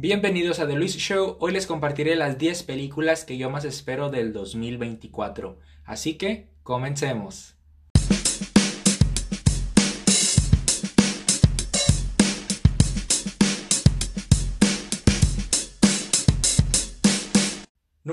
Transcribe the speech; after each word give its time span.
Bienvenidos 0.00 0.60
a 0.60 0.68
The 0.68 0.74
Luis 0.74 0.96
Show. 0.96 1.38
Hoy 1.40 1.50
les 1.50 1.66
compartiré 1.66 2.14
las 2.14 2.38
10 2.38 2.62
películas 2.62 3.24
que 3.24 3.36
yo 3.36 3.50
más 3.50 3.64
espero 3.64 4.10
del 4.10 4.32
2024. 4.32 5.58
Así 5.84 6.16
que, 6.16 6.52
comencemos. 6.62 7.57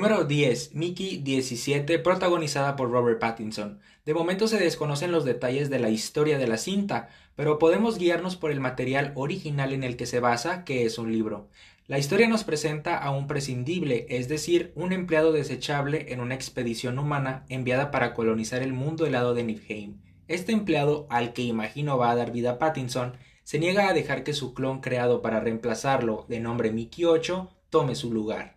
Número 0.06 0.24
10. 0.24 0.76
Mickey 0.76 1.18
17, 1.18 1.98
protagonizada 1.98 2.76
por 2.76 2.92
Robert 2.92 3.20
Pattinson. 3.20 3.80
De 4.06 4.14
momento 4.14 4.48
se 4.48 4.60
desconocen 4.60 5.12
los 5.12 5.26
detalles 5.26 5.72
de 5.72 5.80
la 5.80 5.90
historia 5.90 6.38
de 6.38 6.46
la 6.46 6.58
cinta, 6.58 7.10
pero 7.36 7.58
podemos 7.58 7.98
guiarnos 7.98 8.36
por 8.36 8.52
el 8.52 8.60
material 8.60 9.14
original 9.16 9.74
en 9.74 9.84
el 9.84 9.98
que 9.98 10.06
se 10.06 10.20
basa, 10.20 10.64
que 10.64 10.86
es 10.86 11.00
un 11.00 11.12
libro. 11.12 11.50
La 11.88 11.98
historia 11.98 12.28
nos 12.28 12.44
presenta 12.44 13.00
a 13.00 13.10
un 13.10 13.26
prescindible, 13.26 14.06
es 14.08 14.28
decir, 14.28 14.74
un 14.76 14.94
empleado 14.94 15.32
desechable 15.32 16.14
en 16.14 16.20
una 16.20 16.36
expedición 16.36 17.00
humana 17.00 17.44
enviada 17.50 17.90
para 17.90 18.14
colonizar 18.14 18.62
el 18.62 18.74
mundo 18.74 19.08
helado 19.08 19.34
de 19.34 19.44
Niflheim. 19.44 19.98
Este 20.28 20.52
empleado, 20.52 21.08
al 21.10 21.34
que 21.34 21.42
imagino 21.42 21.98
va 21.98 22.12
a 22.12 22.16
dar 22.16 22.32
vida 22.32 22.52
a 22.52 22.60
Pattinson, 22.60 23.18
se 23.44 23.58
niega 23.58 23.90
a 23.90 23.94
dejar 23.94 24.24
que 24.24 24.34
su 24.34 24.54
clon 24.54 24.82
creado 24.82 25.24
para 25.24 25.40
reemplazarlo, 25.40 26.28
de 26.30 26.40
nombre 26.40 26.72
Mickey 26.72 27.06
8, 27.06 27.50
tome 27.72 27.96
su 27.96 28.14
lugar. 28.14 28.55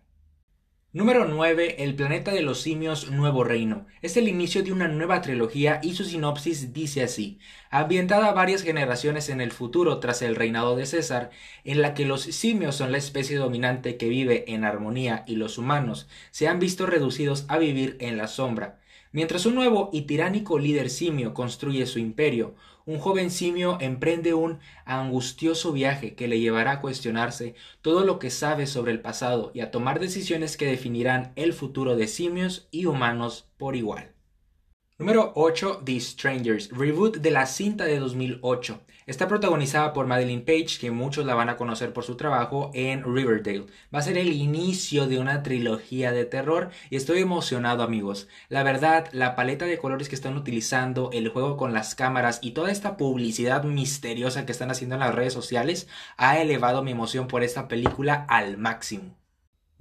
Número 0.91 1.25
9. 1.25 1.83
El 1.83 1.93
planeta 1.93 2.31
de 2.31 2.41
los 2.41 2.61
simios 2.61 3.11
Nuevo 3.11 3.43
Reino. 3.43 3.85
Es 4.01 4.17
el 4.17 4.27
inicio 4.27 4.63
de 4.63 4.71
una 4.71 4.87
nueva 4.87 5.21
trilogía 5.21 5.79
y 5.83 5.93
su 5.93 6.03
sinopsis 6.03 6.73
dice 6.73 7.03
así. 7.03 7.37
Ambientada 7.69 8.31
varias 8.31 8.63
generaciones 8.63 9.29
en 9.29 9.39
el 9.39 9.51
futuro 9.51 9.99
tras 9.99 10.23
el 10.23 10.35
reinado 10.35 10.75
de 10.75 10.87
César, 10.87 11.29
en 11.63 11.83
la 11.83 11.93
que 11.93 12.05
los 12.05 12.23
simios 12.23 12.75
son 12.75 12.91
la 12.91 12.97
especie 12.97 13.37
dominante 13.37 13.97
que 13.97 14.09
vive 14.09 14.45
en 14.51 14.63
armonía 14.63 15.25
y 15.27 15.35
los 15.35 15.59
humanos 15.59 16.09
se 16.31 16.47
han 16.47 16.57
visto 16.57 16.87
reducidos 16.87 17.45
a 17.49 17.59
vivir 17.59 17.95
en 17.99 18.17
la 18.17 18.27
sombra. 18.27 18.79
Mientras 19.11 19.47
un 19.47 19.55
nuevo 19.55 19.89
y 19.91 20.03
tiránico 20.03 20.59
líder 20.59 20.91
simio 20.91 21.33
construye 21.33 21.87
su 21.87 21.97
imperio, 21.97 22.53
un 22.85 22.99
joven 22.99 23.31
simio 23.31 23.77
emprende 23.81 24.35
un 24.35 24.59
angustioso 24.85 25.71
viaje 25.73 26.13
que 26.13 26.27
le 26.27 26.39
llevará 26.39 26.73
a 26.73 26.81
cuestionarse 26.81 27.55
todo 27.81 28.05
lo 28.05 28.19
que 28.19 28.29
sabe 28.29 28.67
sobre 28.67 28.91
el 28.91 29.01
pasado 29.01 29.51
y 29.53 29.61
a 29.61 29.71
tomar 29.71 29.99
decisiones 29.99 30.57
que 30.57 30.67
definirán 30.67 31.33
el 31.35 31.53
futuro 31.53 31.95
de 31.95 32.07
simios 32.07 32.67
y 32.69 32.85
humanos 32.85 33.47
por 33.57 33.75
igual. 33.75 34.11
Número 34.99 35.31
8. 35.35 35.83
The 35.85 35.97
Strangers, 36.01 36.69
reboot 36.71 37.19
de 37.19 37.31
la 37.31 37.45
cinta 37.45 37.85
de 37.85 37.99
2008. 37.99 38.81
Está 39.05 39.29
protagonizada 39.29 39.93
por 39.93 40.07
Madeline 40.07 40.41
Page, 40.41 40.77
que 40.77 40.91
muchos 40.91 41.25
la 41.25 41.35
van 41.35 41.47
a 41.47 41.55
conocer 41.55 41.93
por 41.93 42.03
su 42.03 42.17
trabajo 42.17 42.69
en 42.73 43.05
Riverdale. 43.05 43.67
Va 43.95 43.99
a 43.99 44.01
ser 44.01 44.17
el 44.17 44.33
inicio 44.33 45.07
de 45.07 45.17
una 45.17 45.41
trilogía 45.41 46.11
de 46.11 46.25
terror 46.25 46.71
y 46.89 46.97
estoy 46.97 47.19
emocionado 47.19 47.81
amigos. 47.81 48.27
La 48.49 48.61
verdad, 48.63 49.07
la 49.13 49.37
paleta 49.37 49.63
de 49.63 49.77
colores 49.77 50.09
que 50.09 50.15
están 50.15 50.35
utilizando, 50.35 51.11
el 51.13 51.29
juego 51.29 51.55
con 51.55 51.71
las 51.71 51.95
cámaras 51.95 52.39
y 52.41 52.51
toda 52.51 52.69
esta 52.69 52.97
publicidad 52.97 53.63
misteriosa 53.63 54.45
que 54.45 54.51
están 54.51 54.69
haciendo 54.69 54.95
en 54.95 54.99
las 54.99 55.15
redes 55.15 55.31
sociales 55.31 55.87
ha 56.17 56.41
elevado 56.41 56.83
mi 56.83 56.91
emoción 56.91 57.29
por 57.29 57.43
esta 57.45 57.69
película 57.69 58.25
al 58.27 58.57
máximo. 58.57 59.18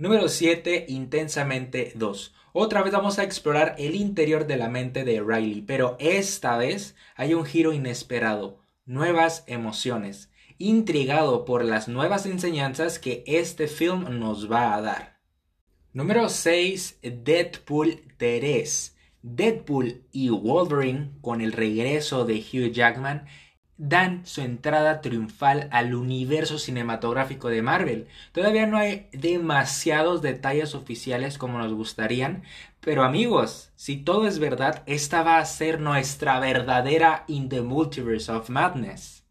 Número 0.01 0.29
7. 0.29 0.87
Intensamente 0.91 1.91
2. 1.97 2.33
Otra 2.53 2.85
vez 2.85 2.93
vamos 2.93 3.19
a 3.19 3.25
explorar 3.25 3.75
el 3.79 3.97
interior 3.97 4.47
de 4.47 4.57
la 4.57 4.69
mente 4.69 5.03
de 5.03 5.21
Riley, 5.21 5.63
pero 5.63 5.97
esta 5.99 6.57
vez 6.57 6.95
hay 7.17 7.35
un 7.35 7.45
giro 7.45 7.73
inesperado, 7.73 8.61
nuevas 8.87 9.43
emociones, 9.49 10.31
intrigado 10.57 11.45
por 11.45 11.65
las 11.65 11.89
nuevas 11.89 12.27
enseñanzas 12.27 13.01
que 13.01 13.25
este 13.27 13.67
film 13.67 14.21
nos 14.21 14.49
va 14.49 14.77
a 14.77 14.81
dar. 14.83 15.19
Número 15.93 16.29
6. 16.29 17.01
Deadpool 17.03 18.01
3. 18.19 18.97
Deadpool 19.23 20.05
y 20.13 20.29
Wolverine, 20.29 21.11
con 21.23 21.41
el 21.41 21.51
regreso 21.51 22.25
de 22.25 22.35
Hugh 22.35 22.71
Jackman, 22.71 23.27
dan 23.79 24.27
su 24.27 24.41
entrada 24.41 25.01
triunfal 25.01 25.69
al 25.71 25.95
universo 25.95 26.59
cinematográfico 26.59 27.49
de 27.49 27.63
Marvel. 27.63 28.09
Todavía 28.33 28.67
no 28.67 28.77
hay 28.77 29.09
demasiados 29.13 30.21
detalles 30.21 30.75
oficiales 30.75 31.39
como 31.39 31.59
nos 31.59 31.73
gustarían, 31.73 32.43
pero 32.81 33.05
amigos, 33.05 33.71
si 33.77 33.97
todo 33.97 34.27
es 34.27 34.41
verdad, 34.41 34.83
esta 34.87 35.23
va 35.23 35.39
a 35.39 35.45
ser 35.45 35.81
nuestra 35.81 36.39
verdadera 36.41 37.25
In 37.29 37.49
the 37.49 37.63
Multiverse 37.63 38.31
of 38.33 38.51
Madness. 38.51 39.25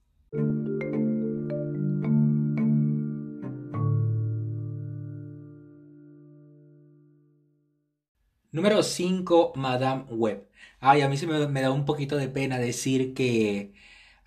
Número 8.51 8.81
5, 8.81 9.53
Madame 9.55 10.05
Web. 10.09 10.47
Ay, 10.79 11.01
a 11.01 11.09
mí 11.09 11.17
se 11.17 11.27
me, 11.27 11.47
me 11.47 11.61
da 11.61 11.71
un 11.71 11.85
poquito 11.85 12.15
de 12.17 12.27
pena 12.29 12.57
decir 12.57 13.13
que 13.13 13.73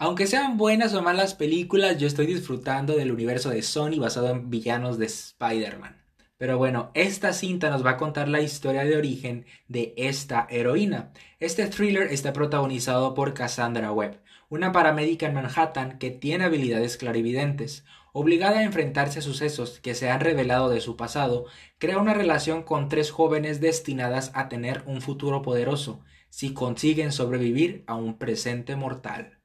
aunque 0.00 0.27
sean 0.27 0.56
buenas 0.56 0.94
o 0.94 1.03
malas 1.03 1.34
películas, 1.34 1.99
yo 1.99 2.06
estoy 2.06 2.25
disfrutando 2.25 2.97
del 2.97 3.12
universo 3.12 3.50
de 3.50 3.61
Sony 3.61 3.99
basado 3.99 4.31
en 4.31 4.49
villanos 4.49 4.97
de 4.97 5.05
Spider-Man. 5.05 6.03
Pero 6.38 6.56
bueno, 6.56 6.91
esta 6.94 7.34
cinta 7.34 7.69
nos 7.69 7.84
va 7.84 7.91
a 7.91 7.97
contar 7.99 8.27
la 8.27 8.41
historia 8.41 8.84
de 8.84 8.97
origen 8.97 9.44
de 9.69 9.93
esta 9.99 10.47
heroína. 10.49 11.12
Este 11.38 11.66
thriller 11.66 12.11
está 12.11 12.33
protagonizado 12.33 13.12
por 13.12 13.34
Cassandra 13.34 13.93
Webb, 13.93 14.22
una 14.49 14.72
paramédica 14.72 15.27
en 15.27 15.34
Manhattan 15.34 15.99
que 15.99 16.11
tiene 16.11 16.44
habilidades 16.44 16.97
clarividentes. 16.97 17.84
Obligada 18.15 18.61
a 18.61 18.65
enfrentarse 18.65 19.19
a 19.19 19.22
sucesos 19.22 19.81
que 19.81 19.94
se 19.94 20.09
han 20.09 20.21
revelado 20.21 20.71
de 20.71 20.81
su 20.81 20.97
pasado, 20.97 21.44
crea 21.77 21.99
una 21.99 22.15
relación 22.15 22.62
con 22.62 22.88
tres 22.88 23.11
jóvenes 23.11 23.61
destinadas 23.61 24.31
a 24.32 24.49
tener 24.49 24.82
un 24.87 25.03
futuro 25.03 25.43
poderoso, 25.43 26.00
si 26.31 26.55
consiguen 26.55 27.12
sobrevivir 27.12 27.84
a 27.87 27.97
un 27.97 28.17
presente 28.17 28.77
mortal. 28.77 29.40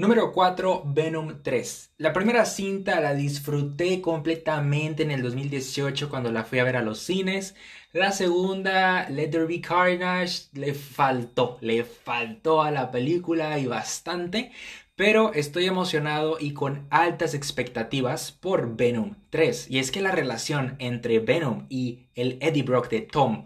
Número 0.00 0.32
4, 0.32 0.84
Venom 0.86 1.42
3. 1.42 1.92
La 1.98 2.14
primera 2.14 2.46
cinta 2.46 3.02
la 3.02 3.12
disfruté 3.12 4.00
completamente 4.00 5.02
en 5.02 5.10
el 5.10 5.22
2018 5.22 6.08
cuando 6.08 6.32
la 6.32 6.44
fui 6.44 6.58
a 6.58 6.64
ver 6.64 6.78
a 6.78 6.80
los 6.80 7.00
cines. 7.00 7.54
La 7.92 8.10
segunda, 8.10 9.06
Let 9.10 9.28
There 9.28 9.44
Be 9.44 9.60
Carnage, 9.60 10.44
le 10.54 10.72
faltó, 10.72 11.58
le 11.60 11.84
faltó 11.84 12.62
a 12.62 12.70
la 12.70 12.90
película 12.90 13.58
y 13.58 13.66
bastante. 13.66 14.52
Pero 14.96 15.34
estoy 15.34 15.66
emocionado 15.66 16.38
y 16.40 16.54
con 16.54 16.86
altas 16.88 17.34
expectativas 17.34 18.32
por 18.32 18.76
Venom 18.76 19.16
3. 19.28 19.70
Y 19.70 19.80
es 19.80 19.90
que 19.90 20.00
la 20.00 20.12
relación 20.12 20.76
entre 20.78 21.18
Venom 21.18 21.66
y 21.68 22.06
el 22.14 22.38
Eddie 22.40 22.62
Brock 22.62 22.88
de 22.88 23.02
Tom 23.02 23.44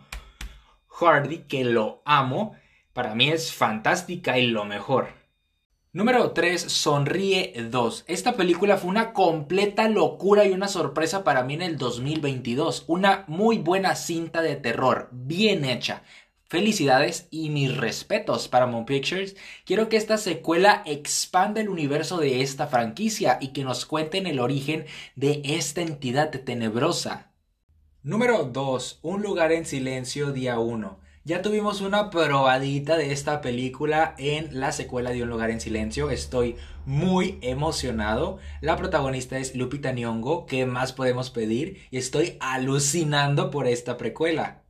Hardy, 0.86 1.38
que 1.48 1.64
lo 1.64 2.00
amo, 2.04 2.54
para 2.92 3.16
mí 3.16 3.30
es 3.30 3.52
fantástica 3.52 4.38
y 4.38 4.46
lo 4.46 4.64
mejor. 4.64 5.23
Número 5.94 6.32
3, 6.32 6.60
Sonríe 6.60 7.52
2. 7.70 8.06
Esta 8.08 8.32
película 8.32 8.78
fue 8.78 8.90
una 8.90 9.12
completa 9.12 9.88
locura 9.88 10.44
y 10.44 10.50
una 10.50 10.66
sorpresa 10.66 11.22
para 11.22 11.44
mí 11.44 11.54
en 11.54 11.62
el 11.62 11.78
2022. 11.78 12.82
Una 12.88 13.22
muy 13.28 13.58
buena 13.58 13.94
cinta 13.94 14.42
de 14.42 14.56
terror, 14.56 15.08
bien 15.12 15.64
hecha. 15.64 16.02
Felicidades 16.48 17.28
y 17.30 17.48
mis 17.50 17.76
respetos 17.76 18.48
para 18.48 18.66
Moon 18.66 18.86
Pictures. 18.86 19.36
Quiero 19.64 19.88
que 19.88 19.96
esta 19.96 20.18
secuela 20.18 20.82
expanda 20.84 21.60
el 21.60 21.68
universo 21.68 22.18
de 22.18 22.42
esta 22.42 22.66
franquicia 22.66 23.38
y 23.40 23.52
que 23.52 23.62
nos 23.62 23.86
cuenten 23.86 24.26
el 24.26 24.40
origen 24.40 24.86
de 25.14 25.42
esta 25.44 25.80
entidad 25.80 26.32
tenebrosa. 26.32 27.30
Número 28.02 28.42
2. 28.42 28.98
Un 29.02 29.22
lugar 29.22 29.52
en 29.52 29.64
silencio 29.64 30.32
día 30.32 30.58
1. 30.58 31.03
Ya 31.26 31.40
tuvimos 31.40 31.80
una 31.80 32.10
probadita 32.10 32.98
de 32.98 33.10
esta 33.10 33.40
película 33.40 34.14
en 34.18 34.60
la 34.60 34.72
secuela 34.72 35.08
de 35.08 35.22
Un 35.22 35.30
lugar 35.30 35.48
en 35.48 35.58
silencio. 35.58 36.10
Estoy 36.10 36.56
muy 36.84 37.38
emocionado. 37.40 38.40
La 38.60 38.76
protagonista 38.76 39.38
es 39.38 39.56
Lupita 39.56 39.90
Nyong'o. 39.92 40.44
¿Qué 40.44 40.66
más 40.66 40.92
podemos 40.92 41.30
pedir? 41.30 41.78
Y 41.90 41.96
estoy 41.96 42.36
alucinando 42.40 43.50
por 43.50 43.66
esta 43.66 43.96
precuela. 43.96 44.64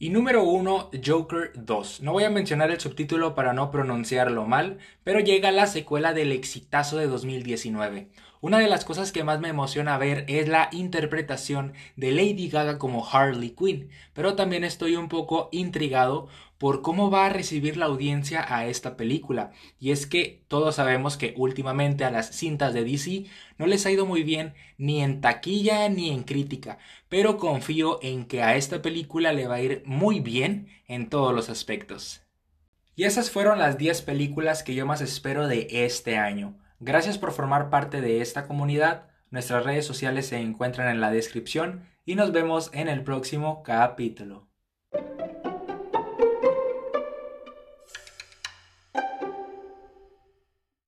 Y 0.00 0.10
número 0.10 0.42
1, 0.42 0.90
Joker 1.06 1.52
2. 1.54 2.02
No 2.02 2.10
voy 2.10 2.24
a 2.24 2.30
mencionar 2.30 2.72
el 2.72 2.80
subtítulo 2.80 3.36
para 3.36 3.52
no 3.52 3.70
pronunciarlo 3.70 4.46
mal, 4.46 4.78
pero 5.04 5.20
llega 5.20 5.52
la 5.52 5.68
secuela 5.68 6.12
del 6.12 6.32
exitazo 6.32 6.96
de 6.96 7.06
2019. 7.06 8.08
Una 8.40 8.60
de 8.60 8.68
las 8.68 8.84
cosas 8.84 9.10
que 9.10 9.24
más 9.24 9.40
me 9.40 9.48
emociona 9.48 9.98
ver 9.98 10.24
es 10.28 10.46
la 10.46 10.68
interpretación 10.70 11.72
de 11.96 12.12
Lady 12.12 12.48
Gaga 12.48 12.78
como 12.78 13.04
Harley 13.04 13.50
Quinn, 13.50 13.90
pero 14.12 14.36
también 14.36 14.62
estoy 14.62 14.94
un 14.94 15.08
poco 15.08 15.48
intrigado 15.50 16.28
por 16.56 16.82
cómo 16.82 17.10
va 17.10 17.26
a 17.26 17.30
recibir 17.30 17.76
la 17.76 17.86
audiencia 17.86 18.44
a 18.48 18.66
esta 18.66 18.96
película. 18.96 19.50
Y 19.80 19.90
es 19.90 20.06
que 20.06 20.44
todos 20.46 20.76
sabemos 20.76 21.16
que 21.16 21.34
últimamente 21.36 22.04
a 22.04 22.12
las 22.12 22.30
cintas 22.30 22.74
de 22.74 22.84
DC 22.84 23.24
no 23.58 23.66
les 23.66 23.86
ha 23.86 23.90
ido 23.90 24.06
muy 24.06 24.22
bien 24.22 24.54
ni 24.76 25.02
en 25.02 25.20
taquilla 25.20 25.88
ni 25.88 26.10
en 26.10 26.22
crítica, 26.22 26.78
pero 27.08 27.38
confío 27.38 27.98
en 28.02 28.24
que 28.24 28.42
a 28.42 28.54
esta 28.54 28.82
película 28.82 29.32
le 29.32 29.48
va 29.48 29.56
a 29.56 29.62
ir 29.62 29.82
muy 29.84 30.20
bien 30.20 30.68
en 30.86 31.08
todos 31.08 31.34
los 31.34 31.48
aspectos. 31.48 32.22
Y 32.94 33.04
esas 33.04 33.30
fueron 33.30 33.58
las 33.58 33.78
10 33.78 34.02
películas 34.02 34.62
que 34.62 34.74
yo 34.74 34.86
más 34.86 35.00
espero 35.00 35.48
de 35.48 35.68
este 35.70 36.18
año. 36.18 36.56
Gracias 36.80 37.18
por 37.18 37.32
formar 37.32 37.70
parte 37.70 38.00
de 38.00 38.20
esta 38.20 38.46
comunidad. 38.46 39.08
Nuestras 39.30 39.64
redes 39.64 39.84
sociales 39.84 40.26
se 40.26 40.38
encuentran 40.38 40.88
en 40.88 41.00
la 41.00 41.10
descripción 41.10 41.84
y 42.04 42.14
nos 42.14 42.32
vemos 42.32 42.70
en 42.72 42.88
el 42.88 43.02
próximo 43.02 43.62
capítulo. 43.62 44.47